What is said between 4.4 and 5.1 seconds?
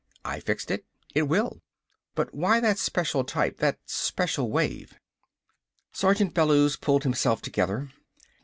wave?"